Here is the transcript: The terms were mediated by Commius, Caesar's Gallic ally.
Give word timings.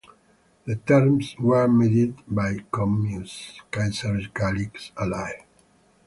The 0.65 0.77
terms 0.77 1.35
were 1.37 1.67
mediated 1.67 2.23
by 2.27 2.55
Commius, 2.73 3.61
Caesar's 3.71 4.25
Gallic 4.33 4.91
ally. 4.97 5.45